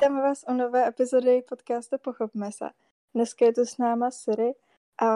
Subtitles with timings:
[0.00, 2.70] Vítáme vás u nové epizody podcastu Pochopme se.
[3.14, 4.52] Dneska je tu s náma Siri
[5.02, 5.06] a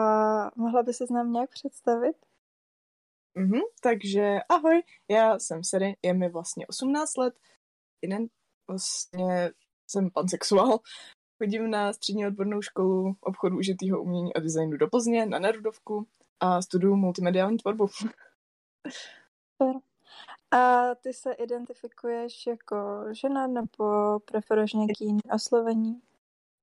[0.55, 2.15] mohla by se s nám nějak představit?
[3.35, 7.39] Mhm, takže ahoj, já jsem Siri, je mi vlastně 18 let,
[8.01, 8.27] jeden
[8.67, 9.51] vlastně
[9.87, 10.79] jsem pansexuál,
[11.37, 16.07] chodím na střední odbornou školu obchodu užitýho umění a designu do Plzně na Nerudovku
[16.39, 17.87] a studuju multimediální tvorbu.
[17.87, 19.81] Super.
[20.55, 26.01] A ty se identifikuješ jako žena nebo preferuješ nějaký jiný oslovení?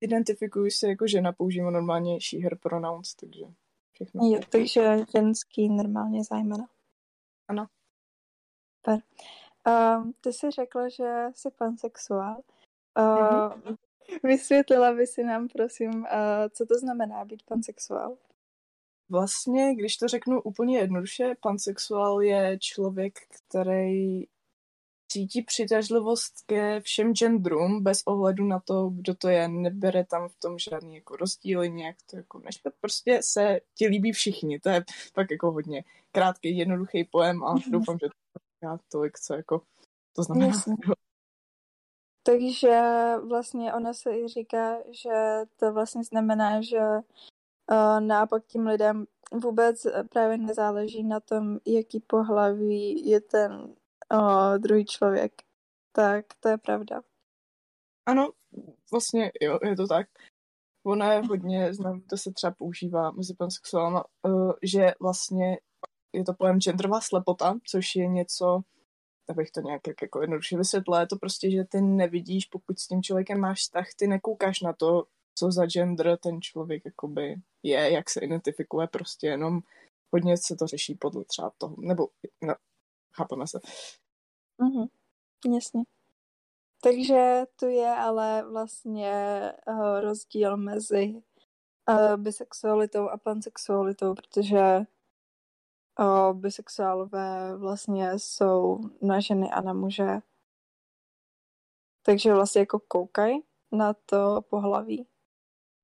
[0.00, 3.44] Identifikuji se jako žena, používám normálně she, her pronouns, takže
[3.92, 4.20] všechno.
[4.24, 6.68] Jo, takže ženský normálně zájmena.
[7.48, 7.66] Ano.
[8.76, 9.02] Super.
[9.98, 12.42] Um, ty jsi řekla, že jsi pansexuál.
[12.98, 13.74] Uh.
[14.22, 16.06] Vysvětlila by si nám, prosím, uh,
[16.50, 18.16] co to znamená být pansexuál?
[19.12, 23.18] Vlastně, když to řeknu úplně jednoduše, pansexuál je člověk,
[23.48, 24.24] který
[25.08, 29.48] cítí přitažlivost ke všem genderům bez ohledu na to, kdo to je.
[29.48, 32.74] Nebere tam v tom žádný jako rozdíly, nějak to jako nešpet.
[32.80, 34.60] Prostě se ti líbí všichni.
[34.60, 38.08] To je pak jako hodně krátký, jednoduchý pojem a doufám, že
[38.60, 39.62] to tolik, co jako
[40.12, 40.46] to znamená.
[40.46, 40.74] Jasně.
[42.22, 42.80] Takže
[43.28, 45.10] vlastně ona se i říká, že
[45.56, 46.80] to vlastně znamená, že
[47.70, 53.52] uh, naopak tím lidem vůbec právě nezáleží na tom, jaký pohlaví je ten
[54.12, 55.32] uh, druhý člověk.
[55.92, 57.02] Tak to je pravda.
[58.06, 58.28] Ano,
[58.92, 60.06] vlastně jo, je to tak.
[60.86, 65.58] Ona je hodně, znám, to se třeba používá mezi pansexuálama, uh, že vlastně
[66.12, 68.60] je to pojem genderová slepota, což je něco,
[69.28, 73.02] abych to nějak jako jednoduše vysvětlila, je to prostě, že ty nevidíš, pokud s tím
[73.02, 78.10] člověkem máš vztah, ty nekoukáš na to, co za gender ten člověk jakoby je, jak
[78.10, 79.60] se identifikuje, prostě jenom
[80.12, 82.08] hodně se to řeší podle třeba toho, nebo
[82.42, 82.54] no,
[83.16, 83.60] chápeme se.
[84.58, 84.86] Mhm,
[85.54, 85.82] jasně.
[86.82, 89.12] Takže tu je ale vlastně
[89.66, 91.22] uh, rozdíl mezi
[91.88, 94.80] uh, bisexualitou a pansexualitou, protože
[96.00, 100.20] uh, bisexuálové vlastně jsou na ženy a na muže.
[102.02, 103.42] Takže vlastně jako koukají
[103.72, 105.06] na to pohlaví.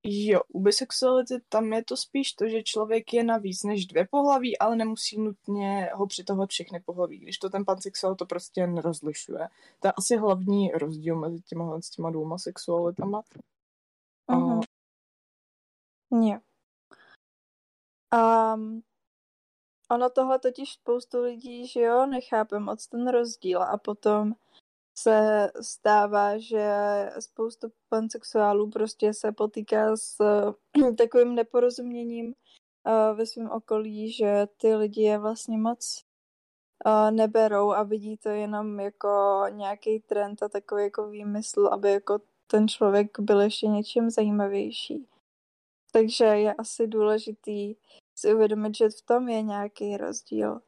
[0.03, 4.07] Jo, u bisexuality tam je to spíš to, že člověk je na víc než dvě
[4.11, 7.17] pohlaví, ale nemusí nutně ho přitahovat všechny pohlaví.
[7.17, 9.47] Když to ten pansexuál to prostě nerozlišuje.
[9.79, 13.21] To je asi hlavní rozdíl mezi těma, s těma dvouma sexualitama.
[14.29, 14.61] Uh-huh.
[16.09, 16.23] Uh...
[16.27, 16.39] Jo.
[18.55, 18.81] Um,
[19.91, 24.33] ono tohle totiž spoustu lidí, že jo, nechápe moc ten rozdíl a potom
[25.01, 26.65] se stává, že
[27.19, 30.17] spoustu pansexuálů prostě se potýká s
[30.97, 36.03] takovým neporozuměním uh, ve svém okolí, že ty lidi je vlastně moc
[36.85, 42.19] uh, neberou a vidí to jenom jako nějaký trend a takový jako výmysl, aby jako
[42.47, 45.07] ten člověk byl ještě něčím zajímavější.
[45.91, 47.75] Takže je asi důležitý
[48.15, 50.61] si uvědomit, že v tom je nějaký rozdíl.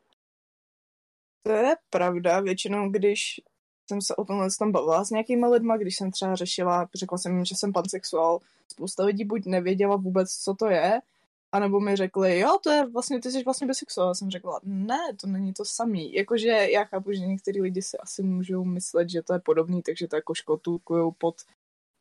[1.43, 3.41] To je pravda, většinou když
[3.89, 7.35] jsem se o tomhle tam bavila s nějakýma lidma, když jsem třeba řešila, řekla jsem
[7.35, 11.01] jim, že jsem pansexuál, spousta lidí buď nevěděla vůbec, co to je,
[11.51, 14.07] anebo mi řekli, jo, to je vlastně, ty jsi vlastně bisexuál.
[14.07, 16.13] Já jsem řekla, ne, to není to samý.
[16.13, 20.07] Jakože já chápu, že některý lidi si asi můžou myslet, že to je podobný, takže
[20.07, 21.35] to jako škotulkujou pod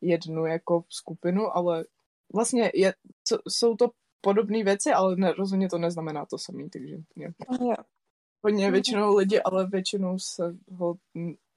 [0.01, 1.85] jednu jako skupinu, ale
[2.33, 2.93] vlastně je,
[3.23, 7.33] co, jsou to podobné věci, ale ne, rozhodně to neznamená to samý, takže je.
[8.43, 10.95] Hodně většinou lidi, ale většinou se ho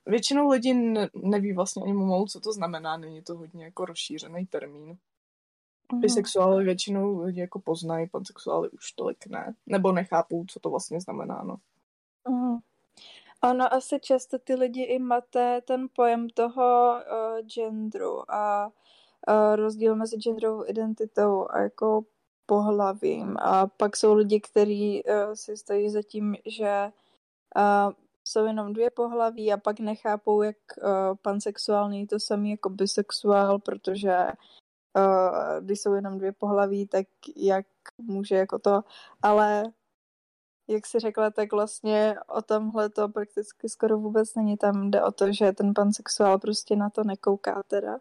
[0.07, 4.97] Většinou lidí neví vlastně ani pomalu, co to znamená, není to hodně jako rozšířený termín.
[5.93, 6.01] Mm.
[6.01, 11.43] Bisexuály většinou lidi jako poznají, pansexuály už tolik ne, nebo nechápou, co to vlastně znamená,
[11.43, 11.57] no.
[12.29, 12.59] Mm.
[13.51, 19.97] Ono asi často ty lidi i máte ten pojem toho uh, genderu a uh, rozdíl
[19.97, 22.05] mezi genderovou identitou a jako
[22.47, 23.37] pohlavím.
[23.39, 26.93] A pak jsou lidi, kteří uh, si stojí za tím, že
[27.57, 27.93] uh,
[28.29, 33.59] jsou jenom dvě pohlaví a pak nechápou, jak uh, pansexuál není to samý jako bisexuál,
[33.59, 34.27] protože
[34.97, 37.07] uh, když jsou jenom dvě pohlaví, tak
[37.37, 37.67] jak
[37.99, 38.83] může jako to,
[39.23, 39.65] ale
[40.69, 44.57] jak si řekla, tak vlastně o tomhle to prakticky skoro vůbec není.
[44.57, 47.99] Tam jde o to, že ten pansexuál prostě na to nekouká teda.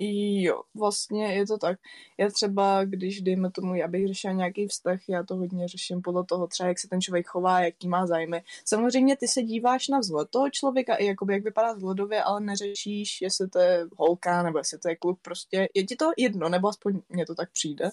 [0.00, 1.80] Jo, vlastně je to tak.
[2.18, 6.24] Já třeba, když dejme tomu, já bych řešila nějaký vztah, já to hodně řeším podle
[6.24, 8.44] toho třeba, jak se ten člověk chová, jaký má zájmy.
[8.64, 13.20] Samozřejmě ty se díváš na vzhled toho člověka i jakoby, jak vypadá vzhledově, ale neřešíš,
[13.20, 16.68] jestli to je holka nebo jestli to je kluk, prostě je ti to jedno, nebo
[16.68, 17.90] aspoň mně to tak přijde.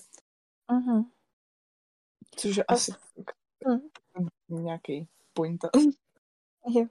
[0.72, 1.06] Uh-huh.
[2.36, 2.92] Což je asi
[3.66, 4.30] uh-huh.
[4.50, 5.69] nějaký pointa.
[6.69, 6.86] Jo.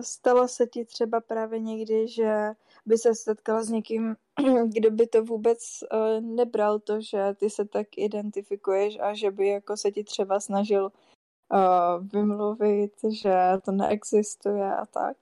[0.00, 2.52] Stalo se ti třeba právě někdy, že
[2.90, 4.16] by se setkala s někým,
[4.74, 5.58] kdo by to vůbec
[5.92, 10.40] uh, nebral to, že ty se tak identifikuješ a že by jako se ti třeba
[10.40, 12.92] snažil uh, vymluvit,
[13.22, 13.34] že
[13.64, 15.16] to neexistuje a tak?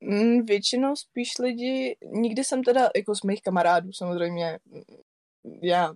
[0.00, 4.58] Mm, většinou spíš lidi, nikdy jsem teda jako z mých kamarádů samozřejmě
[5.62, 5.94] já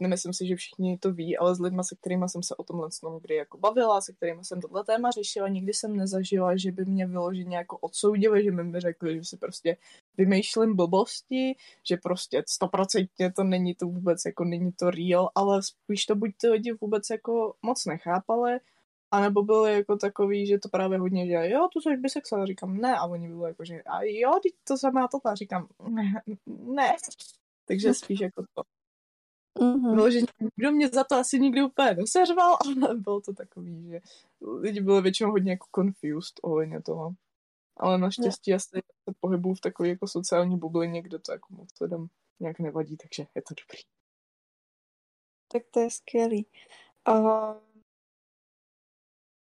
[0.00, 2.90] nemyslím si, že všichni to ví, ale s lidmi, se kterými jsem se o tomhle
[2.90, 6.84] snom kdy jako bavila, se kterými jsem tohle téma řešila, nikdy jsem nezažila, že by
[6.84, 9.76] mě vyloženě jako odsoudili, že by mi řekli, že si prostě
[10.16, 11.56] vymýšlím blbosti,
[11.88, 16.30] že prostě stoprocentně to není to vůbec, jako není to real, ale spíš to buď
[16.40, 18.58] ty lidi vůbec jako moc nechápali,
[19.10, 22.96] anebo byli jako takový, že to právě hodně, že jo, tu jsi bisexuál, říkám ne,
[22.96, 24.32] a oni byli jako, že a jo,
[24.64, 26.96] to samé a říkám ne, ne.
[27.66, 28.73] Takže spíš jako to.
[29.60, 29.94] Mm-hmm.
[29.94, 30.20] Bylo, že
[30.56, 34.00] kdo mě za to asi nikdy úplně neseřval, ale bylo to takový, že
[34.40, 37.14] lidi byli většinou hodně jako confused ohledně toho.
[37.76, 38.68] Ale naštěstí asi
[39.04, 42.06] se pohybuju v takové jako sociální bublině, kde to jako moc lidem
[42.40, 43.78] nějak nevadí, takže je to dobrý.
[45.52, 46.46] Tak to je skvělý.
[47.08, 47.54] Uh,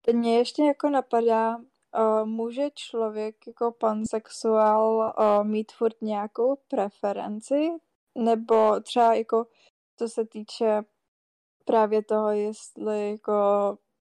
[0.02, 7.70] teď mě ještě jako napadá, uh, může člověk jako pansexuál uh, mít furt nějakou preferenci?
[8.18, 9.46] Nebo třeba jako
[9.96, 10.82] co se týče
[11.64, 13.32] právě toho, jestli jako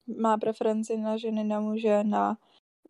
[0.08, 2.38] má preferenci na ženy, na muže, na,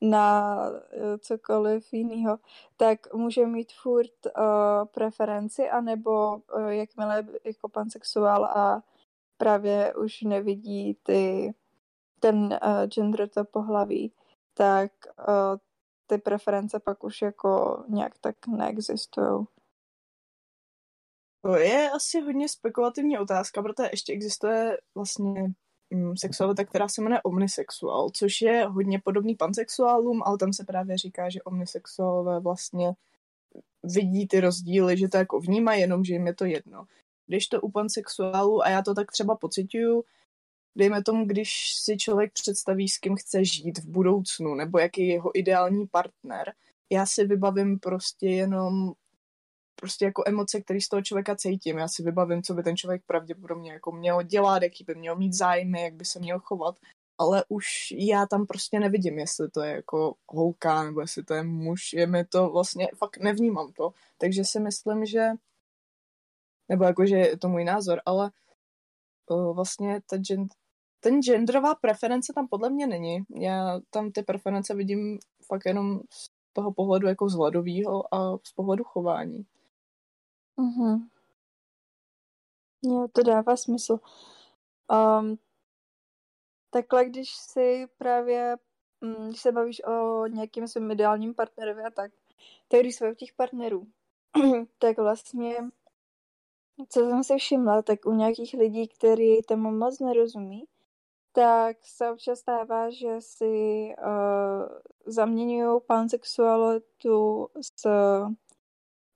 [0.02, 0.56] na
[0.92, 2.38] eh, cokoliv jiného,
[2.78, 8.84] tak může mít furt uh, preferenci, anebo uh, jakmile jako pansexuál a
[9.38, 11.54] právě už nevidí ty,
[12.20, 14.14] ten uh, gender, to pohlaví,
[14.54, 15.58] tak uh,
[16.08, 19.46] ty preference pak už jako nějak tak neexistují.
[21.42, 25.54] To je asi hodně spekulativní otázka, protože ještě existuje vlastně
[25.90, 30.98] mm, sexualita, která se jmenuje omnisexuál, což je hodně podobný pansexuálům, ale tam se právě
[30.98, 32.94] říká, že omnisexuálové vlastně
[33.84, 36.86] vidí ty rozdíly, že to jako vnímají, jenom že jim je to jedno.
[37.28, 40.04] Když to u pansexuálů, a já to tak třeba pocituju,
[40.76, 45.14] dejme tomu, když si člověk představí, s kým chce žít v budoucnu, nebo jaký je
[45.14, 46.54] jeho ideální partner,
[46.92, 48.94] já si vybavím prostě jenom
[49.76, 51.78] prostě jako emoce, které z toho člověka cítím.
[51.78, 55.34] Já si vybavím, co by ten člověk pravděpodobně jako měl dělat, jaký by měl mít
[55.34, 56.76] zájmy, jak by se měl chovat,
[57.18, 61.44] ale už já tam prostě nevidím, jestli to je jako holka, nebo jestli to je
[61.44, 65.30] muž, je mi to vlastně, fakt nevnímám to, takže si myslím, že
[66.70, 68.32] nebo jakože je to můj názor, ale
[69.30, 70.48] uh, vlastně ta gen,
[71.00, 73.20] ten genderová preference tam podle mě není.
[73.36, 78.84] Já tam ty preference vidím fakt jenom z toho pohledu jako vzhledového a z pohledu
[78.84, 79.46] chování.
[80.62, 81.10] Mhm.
[82.84, 84.00] Jo, to dává smysl.
[84.92, 85.38] Um,
[86.70, 88.58] takhle, když si právě,
[89.02, 92.12] mm, když se bavíš o nějakým svým ideálním partnerovi a tak,
[92.68, 93.88] tak když jsou těch partnerů,
[94.80, 95.56] tak vlastně,
[96.90, 100.68] co jsem si všimla, tak u nějakých lidí, kteří tomu moc nerozumí,
[101.32, 107.72] tak se občas stává, že si uh, zaměňují pansexualitu s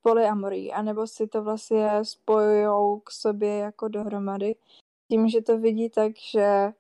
[0.05, 4.55] polyamorii, anebo si to vlastně spojují k sobě jako dohromady.
[5.07, 6.74] Tím, že to vidí tak, že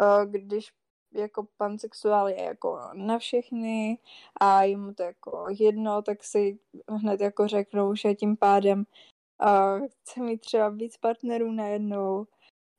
[0.00, 0.72] uh, když
[1.12, 3.98] jako pansexuál je jako na všechny
[4.40, 8.84] a je mu to jako jedno, tak si hned jako řeknou, že tím pádem
[9.42, 12.26] uh, chce mít třeba víc partnerů najednou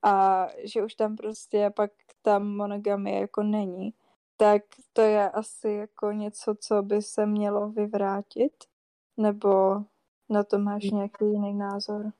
[0.03, 3.93] a že už tam prostě pak ta monogamie jako není.
[4.37, 4.61] Tak
[4.93, 8.53] to je asi jako něco, co by se mělo vyvrátit.
[9.17, 9.49] Nebo
[10.29, 12.11] na to máš nějaký jiný názor?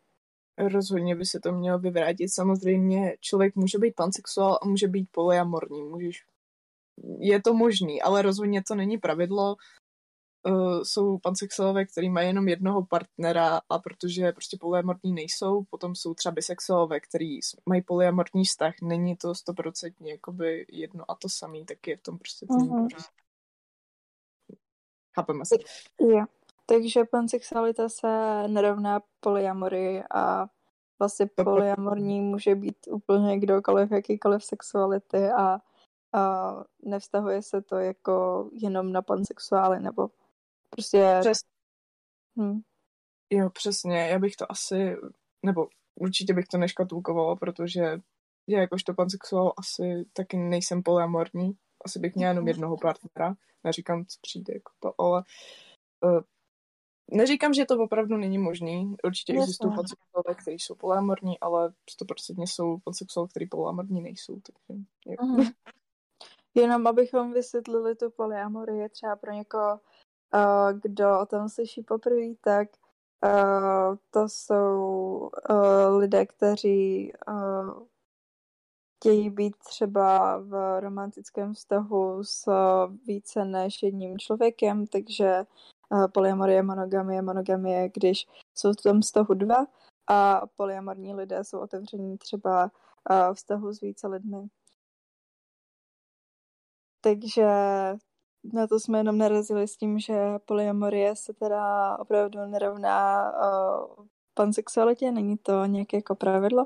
[0.58, 2.34] Rozhodně by se to mělo vyvrátit.
[2.34, 5.84] Samozřejmě člověk může být pansexuál a může být polyamorní.
[5.84, 6.26] Můžeš...
[7.20, 9.56] Je to možný, ale rozhodně to není pravidlo.
[10.48, 16.14] Uh, jsou pansexuálové, kteří mají jenom jednoho partnera a protože prostě polyamorní nejsou, potom jsou
[16.14, 21.88] třeba bisexuálové, kteří mají polyamorní vztah, není to stoprocentně jakoby jedno a to samý, tak
[21.88, 23.06] je v tom prostě ten uh-huh.
[25.16, 25.56] Chápeme se.
[26.02, 26.26] Jo.
[26.70, 28.08] Takže pansexualita se
[28.48, 30.48] nerovná polyamory a
[31.00, 35.60] vlastně polyamorní může být úplně kdokoliv, jakýkoliv sexuality a,
[36.14, 40.10] a nevztahuje se to jako jenom na pansexuály nebo
[40.70, 41.18] prostě...
[41.20, 41.38] Přes...
[42.40, 42.62] Hm.
[43.30, 44.08] Jo, přesně.
[44.08, 44.96] Já bych to asi,
[45.46, 48.02] nebo určitě bych to neškatulkovala, protože
[48.50, 51.58] já jakožto pansexuál asi taky nejsem polyamorní.
[51.86, 53.36] Asi bych měla jenom jednoho partnera.
[53.64, 55.24] Neříkám, co přijde jako to, ale
[56.04, 56.22] uh,
[57.12, 58.96] Neříkám, že to opravdu není možný.
[59.04, 59.44] Určitě Jasně.
[59.44, 64.40] existují pansexuálové, kteří jsou polyamorní, ale 100% jsou pansexuálové, kteří polyamorní nejsou.
[64.40, 65.54] Takže, uh-huh.
[66.56, 69.80] Jenom abychom vysvětlili tu polyamorii, třeba pro někoho
[70.34, 72.68] uh, kdo o tom slyší poprvé, tak
[73.26, 77.84] uh, to jsou uh, lidé, kteří uh,
[78.98, 82.52] chtějí být třeba v romantickém vztahu s
[83.08, 85.46] více než jedním člověkem, takže
[86.14, 88.28] polyamorie, monogamie, monogamie, když
[88.58, 89.68] jsou v tom vztahu dva
[90.10, 92.72] a polyamorní lidé jsou otevření třeba
[93.10, 94.48] uh, vztahu s více lidmi.
[97.02, 97.48] Takže
[98.54, 105.12] na to jsme jenom narazili s tím, že polyamorie se teda opravdu nerovná uh, pansexualitě,
[105.12, 106.66] není to nějaké jako pravidlo.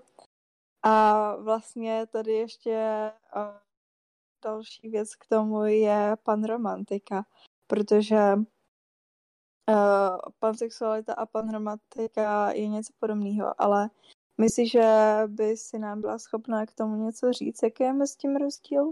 [0.83, 3.11] A vlastně tady ještě
[4.43, 7.25] další věc k tomu je panromantika,
[7.67, 8.35] protože
[9.69, 13.89] uh, pansexualita a panromantika je něco podobného, ale
[14.37, 14.83] myslíš, že
[15.27, 18.91] by si nám byla schopná k tomu něco říct, jaký je mezi tím rozdíl?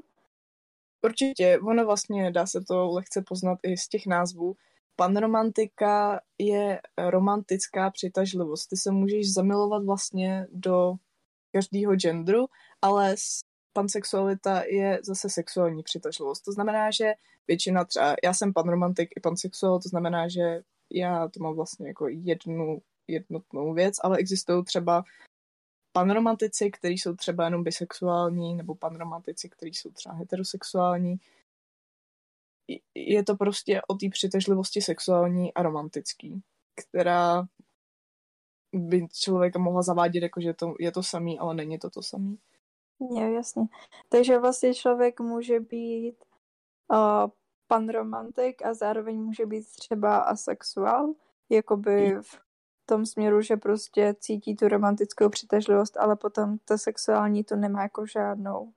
[1.06, 4.56] Určitě, ono vlastně dá se to lehce poznat i z těch názvů.
[4.96, 8.70] Panromantika je romantická přitažlivost.
[8.70, 10.94] Ty se můžeš zamilovat vlastně do
[11.52, 12.46] každého genderu,
[12.82, 13.16] ale
[13.80, 16.44] pansexualita je zase sexuální přitažlivost.
[16.44, 17.14] To znamená, že
[17.48, 22.08] většina třeba, já jsem panromantik i pansexuál, to znamená, že já to mám vlastně jako
[22.08, 25.04] jednu jednotnou věc, ale existují třeba
[25.92, 31.16] panromantici, kteří jsou třeba jenom bisexuální, nebo panromantici, kteří jsou třeba heterosexuální.
[32.96, 36.42] Je to prostě o té přitažlivosti sexuální a romantický,
[36.76, 37.48] která
[38.74, 42.38] by člověka mohla zavádět, jako že to, je to samý, ale není to to samý.
[43.00, 43.64] Jo, jasně.
[44.10, 46.16] Takže vlastně člověk může být
[46.92, 47.32] uh,
[47.68, 51.14] panromantik a zároveň může být třeba asexuál,
[51.50, 52.40] jakoby v
[52.86, 58.06] tom směru, že prostě cítí tu romantickou přitažlivost, ale potom ta sexuální to nemá jako
[58.06, 58.74] žádnou.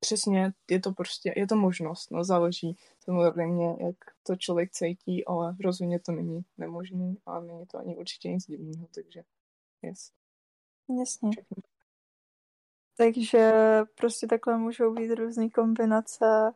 [0.00, 5.56] Přesně, je to prostě, je to možnost, no záleží samozřejmě, jak to člověk cítí, ale
[5.64, 9.22] rozhodně to není nemožný a není to ani určitě nic divného, takže
[9.82, 10.12] yes.
[10.98, 11.30] Jasně.
[11.30, 11.69] Všechno.
[13.00, 13.52] Takže
[13.94, 16.52] prostě takhle můžou být různé kombinace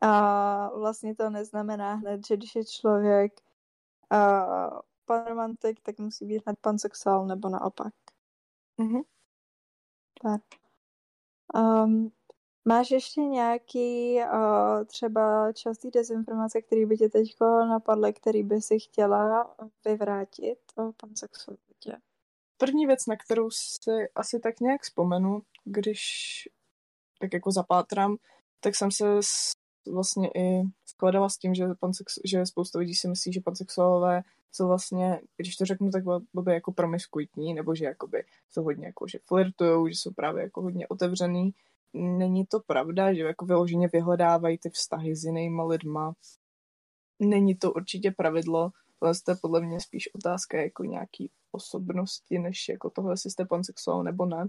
[0.00, 3.32] a vlastně to neznamená hned, že když je člověk
[4.12, 7.94] uh, panromantik, tak musí být hned pansexuál nebo naopak.
[8.78, 9.00] Mhm.
[10.22, 10.42] Tak.
[11.54, 12.12] Um,
[12.64, 17.36] máš ještě nějaký uh, třeba častý dezinformace, který by tě teď
[17.68, 21.96] napadly, který by si chtěla vyvrátit o pansexualitě?
[22.56, 26.00] První věc, na kterou si asi tak nějak vzpomenu, když
[27.18, 28.16] tak jako zapátrám,
[28.60, 29.04] tak jsem se
[29.92, 34.66] vlastně i skladala s tím, že, pansex, že spousta lidí si myslí, že pansexuálové jsou
[34.66, 39.18] vlastně, když to řeknu tak blbě jako promiskuitní, nebo že jakoby jsou hodně jako, že
[39.26, 41.54] flirtujou, že jsou právě jako hodně otevřený.
[41.94, 46.12] Není to pravda, že jako vyloženě vyhledávají ty vztahy s jinýma lidma.
[47.20, 52.68] Není to určitě pravidlo, ale to je podle mě spíš otázka jako nějaký osobnosti, než
[52.68, 54.48] jako toho, jestli jste pansexuál nebo ne.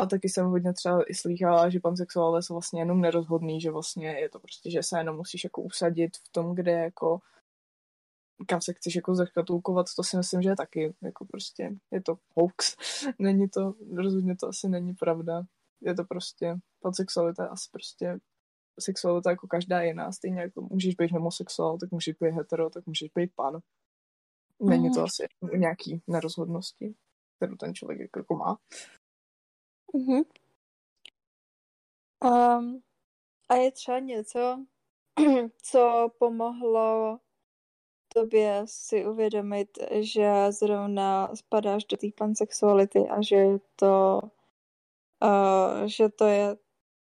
[0.00, 4.08] A taky jsem hodně třeba i slýchala, že pansexuálové jsou vlastně jenom nerozhodný, že vlastně
[4.08, 7.20] je to prostě, že se jenom musíš jako usadit v tom, kde jako
[8.46, 12.18] kam se chceš jako zachkatulkovat, to si myslím, že je taky jako prostě, je to
[12.34, 12.76] hoax.
[13.18, 15.42] není to, rozhodně to asi není pravda.
[15.80, 18.18] Je to prostě, pansexualita je asi prostě
[18.80, 23.10] sexualita jako každá jiná, stejně jako můžeš být homosexuál, tak můžeš být hetero, tak můžeš
[23.14, 23.60] být pan.
[24.62, 25.04] Není to mm.
[25.04, 25.26] asi
[25.56, 26.94] nějaký nerozhodnosti,
[27.36, 28.58] kterou ten člověk jako má.
[29.94, 30.24] Mm-hmm.
[32.24, 32.82] Um,
[33.48, 34.64] a je třeba něco,
[35.62, 37.18] co pomohlo
[38.14, 44.20] tobě si uvědomit, že zrovna spadáš do té pansexuality a že to,
[45.22, 46.56] uh, že to je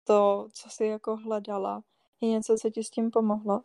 [0.04, 1.82] to, co jsi jako hledala.
[2.20, 3.62] Je něco, co ti s tím pomohlo?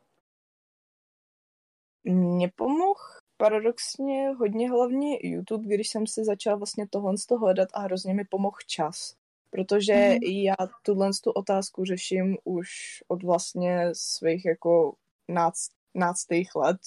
[2.03, 3.00] Mně pomohl
[3.43, 8.13] paradoxně hodně hlavně YouTube, když jsem si začala vlastně tohle z toho hledat a hrozně
[8.13, 9.15] mi pomohl čas.
[9.50, 10.43] Protože mm-hmm.
[10.43, 12.69] já tuhle tu otázku řeším už
[13.07, 14.95] od vlastně svých jako
[15.29, 16.77] náct, náctých let.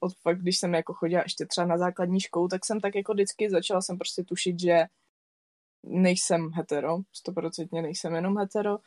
[0.00, 3.12] Od fakt, když jsem jako chodila ještě třeba na základní školu, tak jsem tak jako
[3.12, 4.84] vždycky začala jsem prostě tušit, že
[5.82, 8.78] nejsem hetero, stoprocentně nejsem jenom hetero.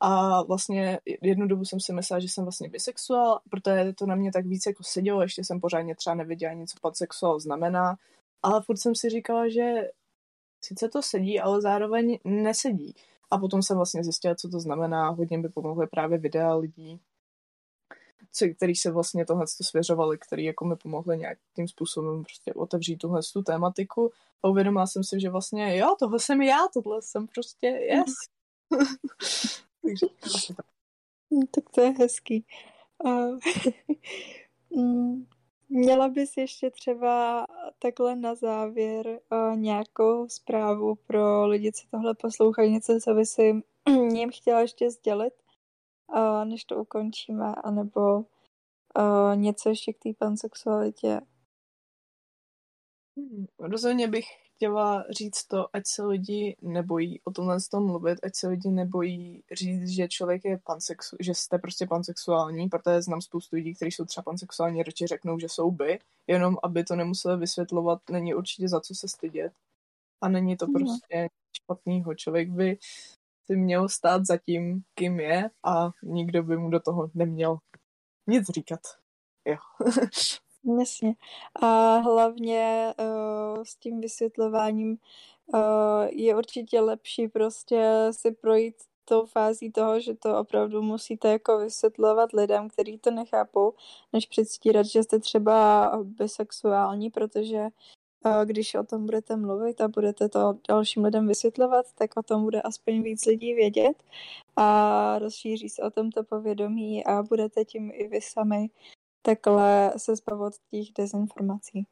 [0.00, 4.32] A vlastně jednu dobu jsem si myslela, že jsem vlastně bisexuál, protože to na mě
[4.32, 7.96] tak víc jako sedělo, ještě jsem pořádně třeba nevěděla nic, co pansexuál znamená.
[8.42, 9.90] Ale furt jsem si říkala, že
[10.64, 12.94] sice to sedí, ale zároveň nesedí.
[13.30, 15.08] A potom jsem vlastně zjistila, co to znamená.
[15.08, 17.00] Hodně by pomohly právě videa lidí,
[18.32, 23.20] co, který se vlastně tohle svěřovali, který jako mi pomohli nějakým způsobem prostě otevřít tuhle
[23.32, 27.66] tu tématiku a uvědomila jsem si, že vlastně jo, tohle jsem já, tohle jsem prostě
[27.66, 28.14] yes.
[29.82, 30.66] Takže tak.
[31.30, 32.46] No, tak to je hezký.
[33.04, 33.38] Uh,
[35.72, 37.46] Měla bys ještě třeba
[37.78, 39.20] takhle na závěr
[39.54, 43.62] nějakou zprávu pro lidi, co tohle poslouchají, něco, co by si
[44.12, 45.34] jim chtěla ještě sdělit,
[46.44, 48.24] než to ukončíme, anebo
[49.34, 51.20] něco ještě k té pansexualitě?
[53.16, 54.26] Hmm, rozhodně bych
[54.60, 59.42] chtěla říct to, ať se lidi nebojí o tomhle tom mluvit, ať se lidi nebojí
[59.52, 64.04] říct, že člověk je pansexu, že jste prostě pansexuální, protože znám spoustu lidí, kteří jsou
[64.04, 68.80] třeba pansexuální, radši řeknou, že jsou by, jenom aby to nemuseli vysvětlovat, není určitě za
[68.80, 69.52] co se stydět.
[70.20, 70.72] A není to mm.
[70.72, 72.14] prostě špatnýho.
[72.14, 72.78] Člověk by
[73.46, 77.58] si měl stát za tím, kým je a nikdo by mu do toho neměl
[78.26, 78.80] nic říkat.
[79.44, 79.56] Jo.
[80.64, 81.14] Jasně.
[81.62, 84.96] A hlavně uh, s tím vysvětlováním
[85.54, 85.60] uh,
[86.10, 88.74] je určitě lepší prostě si projít
[89.04, 93.74] tou fází toho, že to opravdu musíte jako vysvětlovat lidem, kteří to nechápou,
[94.12, 97.68] než předstírat, že jste třeba bisexuální, protože
[98.24, 102.42] uh, když o tom budete mluvit a budete to dalším lidem vysvětlovat, tak o tom
[102.44, 104.02] bude aspoň víc lidí vědět
[104.56, 108.70] a rozšíří se o tomto povědomí a budete tím i vy sami
[109.22, 111.86] takhle se zbavit těch dezinformací.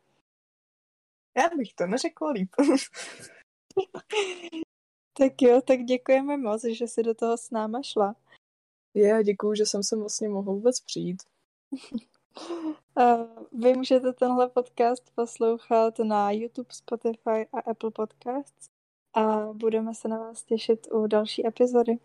[1.36, 2.50] Já bych to neřekla líp.
[5.12, 8.14] tak jo, tak děkujeme moc, že jsi do toho s náma šla.
[8.94, 11.22] Já děkuju, že jsem se vlastně mohl vůbec přijít.
[13.52, 18.70] Vy můžete tenhle podcast poslouchat na YouTube, Spotify a Apple Podcasts
[19.14, 21.98] a budeme se na vás těšit u další epizody.